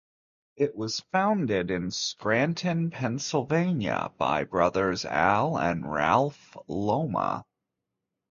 [0.55, 7.43] It was founded in Scranton, Pennsylvania by brothers Al and Ralph Lomma.